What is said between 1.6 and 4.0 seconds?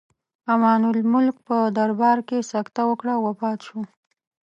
دربار کې سکته وکړه او وفات شو.